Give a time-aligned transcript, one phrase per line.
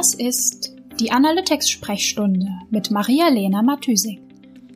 [0.00, 4.18] Das ist die Analytics-Sprechstunde mit Maria-Lena Matysik,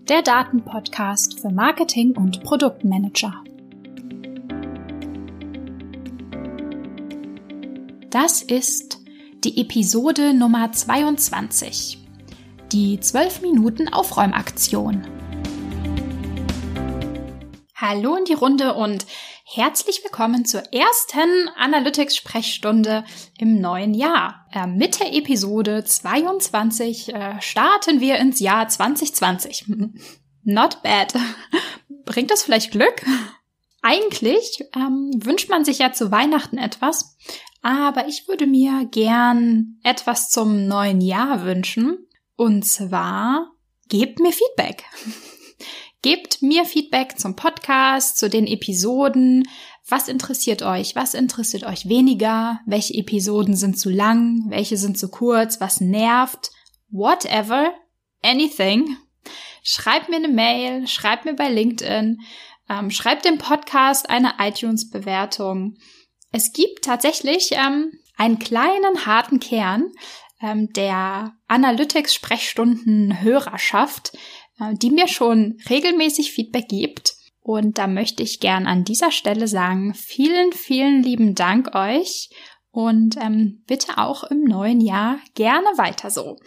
[0.07, 3.33] der Datenpodcast für Marketing und Produktmanager.
[8.11, 9.01] Das ist
[9.45, 12.07] die Episode Nummer 22,
[12.71, 15.07] die 12 Minuten Aufräumaktion.
[17.75, 19.07] Hallo in die Runde und
[19.57, 23.05] Herzlich willkommen zur ersten Analytics-Sprechstunde
[23.39, 24.49] im neuen Jahr.
[24.53, 29.67] Äh, mit der Episode 22 äh, starten wir ins Jahr 2020.
[30.43, 31.15] Not bad.
[32.05, 33.05] Bringt das vielleicht Glück?
[33.81, 37.17] Eigentlich ähm, wünscht man sich ja zu Weihnachten etwas,
[37.63, 42.09] aber ich würde mir gern etwas zum neuen Jahr wünschen.
[42.35, 43.53] Und zwar,
[43.89, 44.83] gebt mir Feedback.
[46.05, 49.49] Gebt mir Feedback zum Podcast, zu den Episoden.
[49.89, 50.95] Was interessiert euch?
[50.95, 52.61] Was interessiert euch weniger?
[52.67, 54.45] Welche Episoden sind zu lang?
[54.51, 55.63] Welche sind zu kurz?
[55.63, 56.51] Was nervt?
[56.91, 57.73] Whatever.
[58.21, 58.99] Anything.
[59.63, 62.21] Schreibt mir eine Mail, schreibt mir bei LinkedIn,
[62.69, 65.79] ähm, schreibt dem Podcast eine iTunes-Bewertung.
[66.33, 69.91] Es gibt tatsächlich ähm, einen kleinen harten Kern
[70.43, 74.13] ähm, der Analytics-Sprechstunden-Hörerschaft,
[74.59, 77.15] die mir schon regelmäßig Feedback gibt.
[77.41, 82.31] Und da möchte ich gern an dieser Stelle sagen, vielen, vielen lieben Dank euch
[82.71, 86.39] und ähm, bitte auch im neuen Jahr gerne weiter so.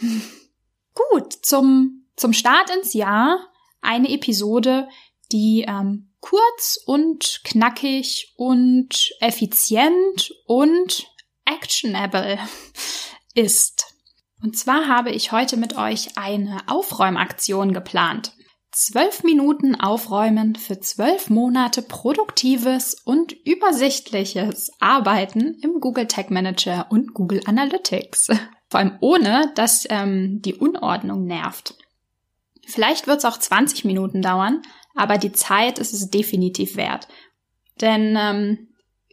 [1.12, 3.48] Gut, zum, zum Start ins Jahr
[3.82, 4.90] eine Episode,
[5.32, 11.08] die ähm, kurz und knackig und effizient und
[11.46, 12.40] actionable
[13.36, 13.97] ist.
[14.42, 18.34] Und zwar habe ich heute mit euch eine Aufräumaktion geplant.
[18.72, 27.14] Zwölf Minuten aufräumen für zwölf Monate produktives und übersichtliches Arbeiten im Google Tag Manager und
[27.14, 28.28] Google Analytics.
[28.70, 31.76] Vor allem ohne, dass ähm, die Unordnung nervt.
[32.68, 34.62] Vielleicht wird es auch 20 Minuten dauern,
[34.94, 37.08] aber die Zeit ist es definitiv wert.
[37.80, 38.68] Denn ähm,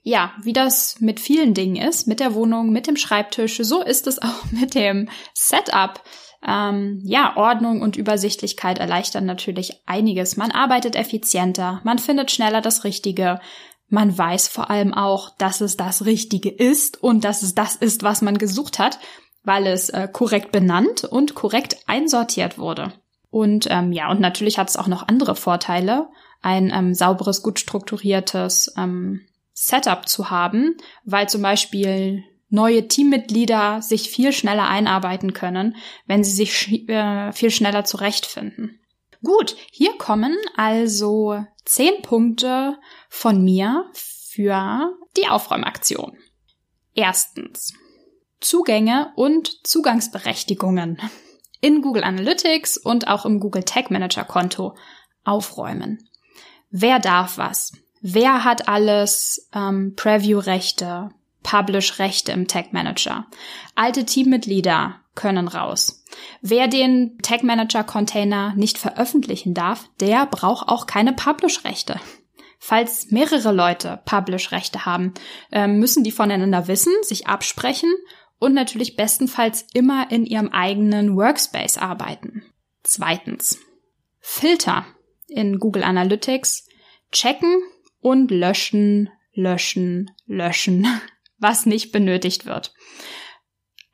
[0.07, 4.07] ja, wie das mit vielen Dingen ist, mit der Wohnung, mit dem Schreibtisch, so ist
[4.07, 6.01] es auch mit dem Setup.
[6.47, 10.37] Ähm, ja, Ordnung und Übersichtlichkeit erleichtern natürlich einiges.
[10.37, 13.41] Man arbeitet effizienter, man findet schneller das Richtige.
[13.89, 18.03] Man weiß vor allem auch, dass es das Richtige ist und dass es das ist,
[18.03, 18.99] was man gesucht hat,
[19.43, 22.93] weil es äh, korrekt benannt und korrekt einsortiert wurde.
[23.31, 26.09] Und ähm, ja, und natürlich hat es auch noch andere Vorteile.
[26.43, 29.23] Ein ähm, sauberes, gut strukturiertes ähm,
[29.55, 35.77] Setup zu haben, weil zum Beispiel neue Teammitglieder sich viel schneller einarbeiten können,
[36.07, 38.81] wenn sie sich sch äh, viel schneller zurechtfinden.
[39.23, 42.79] Gut, hier kommen also zehn Punkte
[43.09, 46.19] von mir für die Aufräumaktion.
[46.95, 47.73] Erstens.
[48.41, 51.01] Zugänge und Zugangsberechtigungen
[51.63, 54.77] in Google Analytics und auch im Google Tag Manager Konto
[55.25, 56.11] aufräumen.
[56.69, 57.73] Wer darf was?
[58.05, 61.11] Wer hat alles ähm, Preview-Rechte,
[61.43, 63.27] Publish-Rechte im Tag Manager.
[63.75, 66.05] Alte Teammitglieder können raus.
[66.43, 71.99] Wer den Tag Manager Container nicht veröffentlichen darf, der braucht auch keine Publish-Rechte.
[72.59, 75.15] Falls mehrere Leute Publish-Rechte haben,
[75.51, 77.93] ähm, müssen die voneinander wissen, sich absprechen
[78.39, 82.45] und natürlich bestenfalls immer in ihrem eigenen Workspace arbeiten.
[82.83, 83.59] Zweitens.
[84.21, 84.85] Filter
[85.27, 86.67] in Google Analytics
[87.13, 87.63] checken,
[88.05, 90.87] und löschen, löschen, löschen,
[91.39, 92.75] was nicht benötigt wird.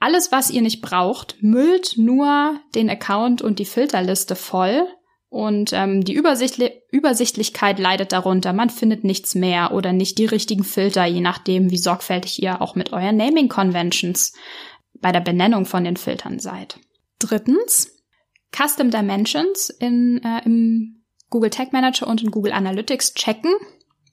[0.00, 4.88] Alles, was ihr nicht braucht, müllt nur den Account und die Filterliste voll
[5.28, 8.52] und ähm, die Übersichtli Übersichtlichkeit leidet darunter.
[8.52, 12.74] Man findet nichts mehr oder nicht die richtigen Filter, je nachdem, wie sorgfältig ihr auch
[12.74, 14.32] mit euren Naming Conventions
[14.94, 16.80] bei der Benennung von den Filtern seid.
[17.20, 17.96] Drittens,
[18.50, 23.52] Custom Dimensions in, äh, im Google Tag Manager und in Google Analytics checken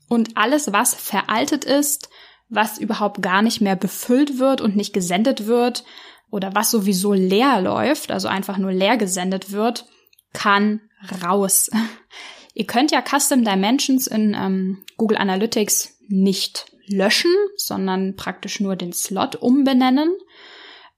[0.07, 2.09] und alles, was veraltet ist,
[2.49, 5.84] was überhaupt gar nicht mehr befüllt wird und nicht gesendet wird
[6.29, 9.85] oder was sowieso leer läuft, also einfach nur leer gesendet wird,
[10.34, 10.81] kann
[11.23, 11.70] raus.
[12.53, 18.93] Ihr könnt ja Custom Dimensions in ähm, Google Analytics nicht löschen, sondern praktisch nur den
[18.93, 20.16] Slot umbenennen.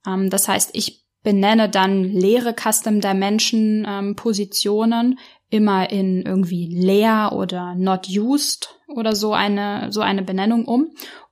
[0.07, 5.19] Ähm, das heißt, ich benenne dann leere Custom Dimension ähm, Positionen
[5.49, 10.91] immer in irgendwie leer oder not used oder so eine, so eine Benennung um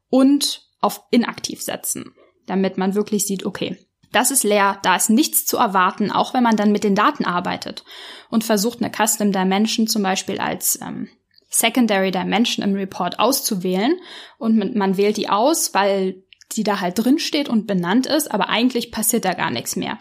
[0.09, 2.13] und auf inaktiv setzen,
[2.45, 3.77] damit man wirklich sieht, okay,
[4.11, 7.25] das ist leer, da ist nichts zu erwarten, auch wenn man dann mit den Daten
[7.25, 7.83] arbeitet
[8.29, 11.09] und versucht, eine Custom Dimension zum Beispiel als ähm,
[11.49, 13.99] Secondary Dimension im Report auszuwählen
[14.37, 16.23] und man wählt die aus, weil
[16.53, 19.99] die da halt drin steht und benannt ist, aber eigentlich passiert da gar nichts mehr.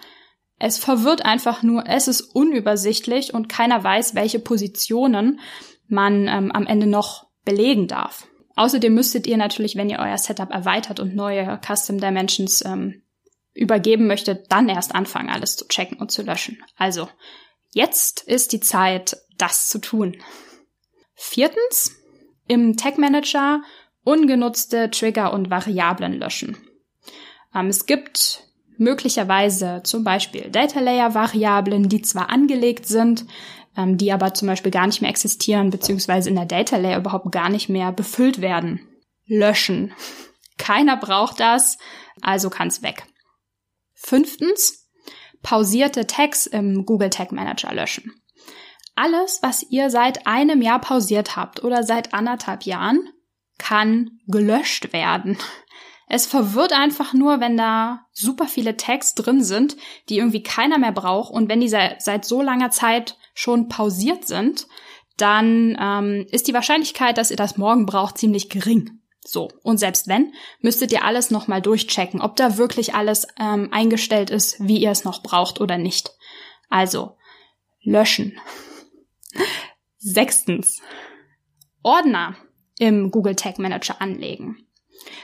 [0.59, 5.41] Es verwirrt einfach nur, es ist unübersichtlich und keiner weiß, welche Positionen
[5.89, 8.27] man ähm, am Ende noch belegen darf.
[8.57, 13.03] Außerdem müsstet ihr natürlich, wenn ihr euer Setup erweitert und neue Custom Dimensions ähm,
[13.53, 16.63] übergeben möchtet, dann erst anfangen, alles zu checken und zu löschen.
[16.77, 17.09] Also,
[17.73, 20.17] jetzt ist die Zeit, das zu tun.
[21.15, 21.93] Viertens,
[22.49, 23.63] im Tag Manager
[24.05, 26.57] ungenutzte Trigger und Variablen löschen.
[27.55, 28.46] Ähm, es gibt
[28.79, 33.27] möglicherweise zum Beispiel Data Layer Variablen, die zwar angelegt sind,
[33.77, 37.31] ähm, die aber zum Beispiel gar nicht mehr existieren, beziehungsweise in der Data Layer überhaupt
[37.33, 38.81] gar nicht mehr befüllt werden.
[39.27, 39.93] Löschen.
[40.59, 41.79] Keiner braucht das,
[42.23, 43.05] also kann's weg.
[43.95, 44.89] Fünftens,
[45.43, 48.13] pausierte Tags im Google Tag Manager löschen.
[48.95, 53.11] Alles, was ihr seit einem Jahr pausiert habt oder seit anderthalb Jahren,
[53.59, 55.39] kann gelöscht werden.
[56.09, 59.77] Es verwirrt einfach nur, wenn da super viele Tags drin sind,
[60.09, 64.69] die irgendwie keiner mehr braucht und wenn die seit, so langer Zeit schon pausiert sind,
[65.17, 69.01] dann ähm, ist die Wahrscheinlichkeit, dass ihr das morgen braucht, ziemlich gering.
[69.27, 74.31] So, und selbst wenn, müsstet ihr alles nochmal durchchecken, ob da wirklich alles ähm, eingestellt
[74.31, 76.13] ist, wie ihr es noch braucht oder nicht.
[76.69, 77.17] Also,
[77.83, 78.39] löschen.
[79.99, 80.81] Sechstens,
[81.83, 82.37] Ordner
[82.79, 84.66] im Google Tag Manager anlegen.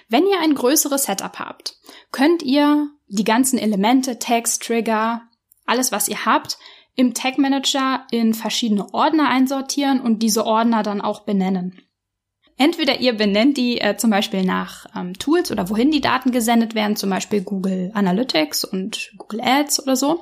[0.08, 1.76] Wenn ihr ein größeres Setup habt,
[2.10, 5.22] könnt ihr die ganzen Elemente, Tags, Trigger,
[5.66, 6.58] alles was ihr habt,
[6.94, 11.80] im Tag Manager in verschiedene Ordner einsortieren und diese Ordner dann auch benennen.
[12.58, 16.74] Entweder ihr benennt die äh, zum Beispiel nach ähm, Tools oder wohin die Daten gesendet
[16.74, 20.20] werden, zum Beispiel Google Analytics und Google Ads oder so.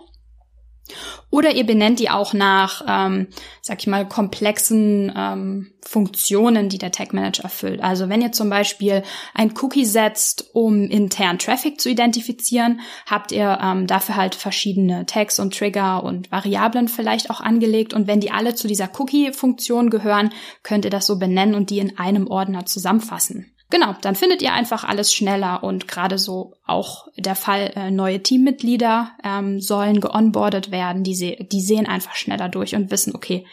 [1.40, 3.28] Oder ihr benennt die auch nach, ähm,
[3.62, 7.82] sag ich mal, komplexen ähm, Funktionen, die der Tag Manager erfüllt.
[7.82, 9.02] Also wenn ihr zum Beispiel
[9.32, 15.40] ein Cookie setzt, um intern Traffic zu identifizieren, habt ihr ähm, dafür halt verschiedene Tags
[15.40, 17.94] und Trigger und Variablen vielleicht auch angelegt.
[17.94, 21.78] Und wenn die alle zu dieser Cookie-Funktion gehören, könnt ihr das so benennen und die
[21.78, 23.50] in einem Ordner zusammenfassen.
[23.70, 28.20] Genau, dann findet ihr einfach alles schneller und gerade so auch der Fall, äh, neue
[28.20, 33.46] Teammitglieder ähm, sollen geonboardet werden, die, se die sehen einfach schneller durch und wissen, okay,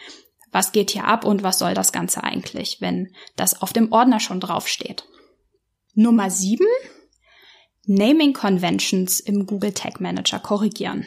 [0.50, 4.18] was geht hier ab und was soll das Ganze eigentlich, wenn das auf dem Ordner
[4.18, 5.04] schon draufsteht.
[5.94, 6.66] Nummer sieben:
[7.86, 11.06] Naming Conventions im Google Tag Manager korrigieren.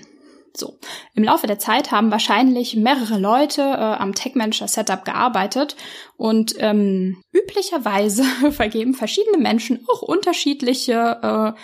[0.54, 0.80] So,
[1.14, 5.76] im Laufe der Zeit haben wahrscheinlich mehrere Leute äh, am Tech Manager Setup gearbeitet
[6.18, 11.60] und ähm, üblicherweise vergeben verschiedene Menschen auch unterschiedliche äh,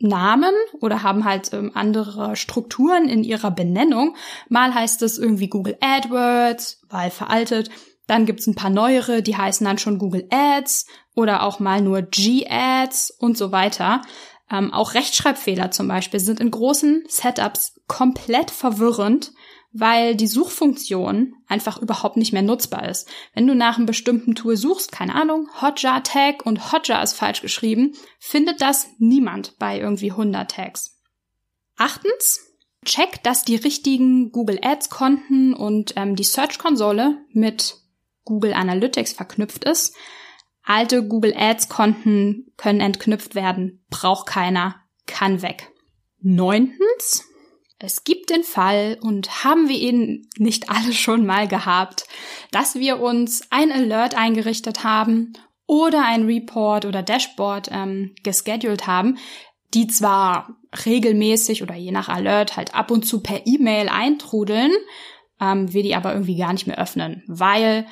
[0.00, 4.16] Namen oder haben halt ähm, andere Strukturen in ihrer Benennung.
[4.48, 7.70] Mal heißt es irgendwie Google AdWords, weil veraltet.
[8.06, 12.02] Dann gibt's ein paar neuere, die heißen dann schon Google Ads oder auch mal nur
[12.02, 14.00] G-Ads und so weiter.
[14.50, 19.32] Ähm, auch Rechtschreibfehler zum Beispiel sind in großen Setups komplett verwirrend,
[19.72, 23.08] weil die Suchfunktion einfach überhaupt nicht mehr nutzbar ist.
[23.34, 27.42] Wenn du nach einem bestimmten Tool suchst, keine Ahnung, Hotjar Tag und Hotjar ist falsch
[27.42, 30.98] geschrieben, findet das niemand bei irgendwie 100 Tags.
[31.76, 32.40] Achtens,
[32.84, 37.76] check, dass die richtigen Google Ads Konten und ähm, die Search Konsole mit
[38.24, 39.94] Google Analytics verknüpft ist,
[40.68, 44.74] Alte Google Ads Konten können entknüpft werden, braucht keiner,
[45.06, 45.72] kann weg.
[46.20, 47.24] Neuntens,
[47.78, 52.04] es gibt den Fall, und haben wir ihn nicht alle schon mal gehabt,
[52.50, 55.32] dass wir uns ein Alert eingerichtet haben
[55.66, 59.16] oder ein Report oder Dashboard ähm, gescheduled haben,
[59.72, 64.72] die zwar regelmäßig oder je nach Alert halt ab und zu per E-Mail eintrudeln,
[65.40, 67.86] ähm, wir die aber irgendwie gar nicht mehr öffnen, weil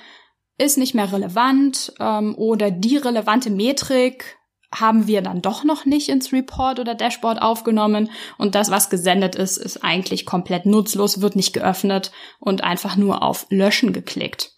[0.58, 4.36] ist nicht mehr relevant ähm, oder die relevante Metrik
[4.74, 9.34] haben wir dann doch noch nicht ins Report oder Dashboard aufgenommen und das, was gesendet
[9.34, 12.10] ist, ist eigentlich komplett nutzlos, wird nicht geöffnet
[12.40, 14.52] und einfach nur auf Löschen geklickt.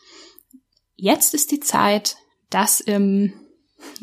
[0.97, 2.17] Jetzt ist die Zeit,
[2.51, 3.33] das im,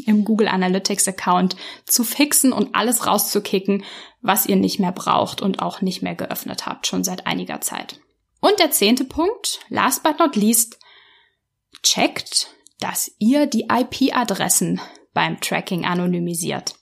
[0.06, 3.84] im Google Analytics Account zu fixen und alles rauszukicken,
[4.22, 8.00] was ihr nicht mehr braucht und auch nicht mehr geöffnet habt, schon seit einiger Zeit.
[8.40, 10.78] Und der zehnte Punkt, last but not least,
[11.86, 12.50] checkt,
[12.80, 14.82] dass ihr die IP-Adressen
[15.14, 16.76] beim Tracking anonymisiert.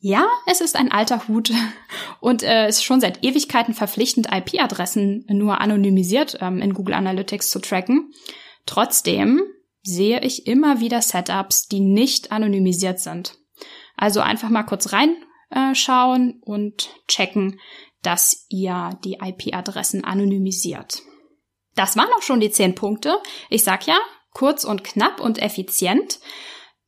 [0.00, 1.50] Ja, es ist ein alter Hut
[2.20, 7.58] und äh, ist schon seit Ewigkeiten verpflichtend, IP-Adressen nur anonymisiert ähm, in Google Analytics zu
[7.60, 8.12] tracken.
[8.66, 9.40] Trotzdem
[9.82, 13.38] sehe ich immer wieder Setups, die nicht anonymisiert sind.
[13.96, 17.58] Also einfach mal kurz reinschauen äh, und checken,
[18.02, 21.02] dass ihr die IP-Adressen anonymisiert.
[21.78, 23.18] Das waren auch schon die zehn Punkte.
[23.50, 23.96] Ich sag ja,
[24.34, 26.18] kurz und knapp und effizient.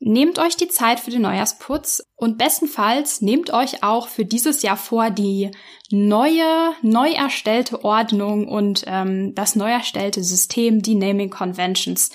[0.01, 4.77] Nehmt euch die Zeit für den Neujahrsputz und bestenfalls nehmt euch auch für dieses Jahr
[4.77, 5.53] vor, die
[5.93, 12.11] neue, neu erstellte Ordnung und ähm, das neu erstellte System, die Naming Conventions,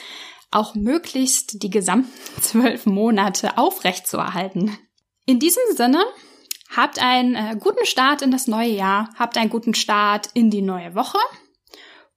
[0.51, 4.77] auch möglichst die gesamten zwölf Monate aufrechtzuerhalten.
[5.25, 6.03] In diesem Sinne,
[6.75, 10.61] habt einen äh, guten Start in das neue Jahr, habt einen guten Start in die
[10.61, 11.19] neue Woche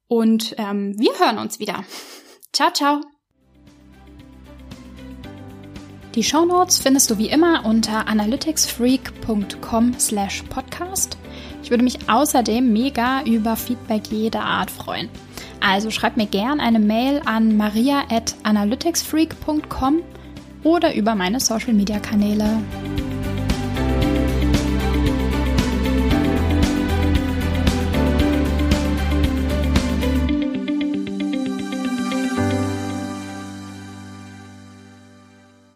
[0.09, 1.85] und ähm, wir hören uns wieder.
[2.53, 3.01] Ciao, ciao.
[6.15, 11.17] Die Shownotes findest du wie immer unter analyticsfreak.com slash podcast.
[11.63, 15.09] Ich würde mich außerdem mega über Feedback jeder Art freuen.
[15.61, 20.03] Also schreib mir gern eine Mail an maria at analyticsfreak.com
[20.65, 22.63] oder über meine Social Media Kanäle.